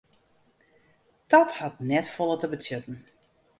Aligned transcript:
Dat 1.31 1.51
hat 1.59 1.75
net 1.89 2.07
folle 2.15 2.37
te 2.41 2.47
betsjutten. 2.53 2.97